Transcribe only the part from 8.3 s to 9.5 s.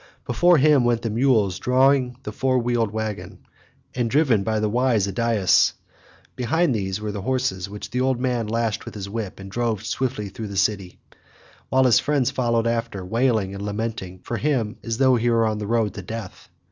lashed with his whip